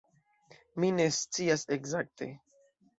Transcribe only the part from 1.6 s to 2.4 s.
ekzakte.